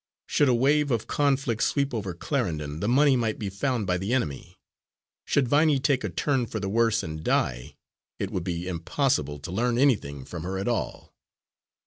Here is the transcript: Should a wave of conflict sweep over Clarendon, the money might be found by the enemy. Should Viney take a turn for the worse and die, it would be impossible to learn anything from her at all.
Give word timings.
Should 0.25 0.49
a 0.49 0.53
wave 0.55 0.89
of 0.89 1.05
conflict 1.05 1.61
sweep 1.61 1.93
over 1.93 2.15
Clarendon, 2.15 2.79
the 2.79 2.87
money 2.89 3.15
might 3.15 3.37
be 3.37 3.51
found 3.51 3.85
by 3.85 3.99
the 3.99 4.13
enemy. 4.15 4.57
Should 5.25 5.47
Viney 5.47 5.79
take 5.79 6.03
a 6.03 6.09
turn 6.09 6.47
for 6.47 6.59
the 6.59 6.69
worse 6.69 7.03
and 7.03 7.23
die, 7.23 7.75
it 8.17 8.31
would 8.31 8.43
be 8.43 8.67
impossible 8.67 9.37
to 9.37 9.51
learn 9.51 9.77
anything 9.77 10.25
from 10.25 10.41
her 10.41 10.57
at 10.57 10.67
all. 10.67 11.13